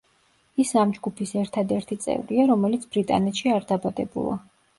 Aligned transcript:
ის 0.61 0.69
ამ 0.83 0.93
ჯგუფის 0.95 1.33
ერთადერთი 1.41 1.99
წევრია, 2.07 2.47
რომელიც 2.53 2.89
ბრიტანეთში 2.97 3.53
არ 3.59 3.71
დაბადებულა. 3.75 4.37